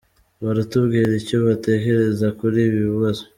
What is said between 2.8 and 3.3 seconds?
bibazo.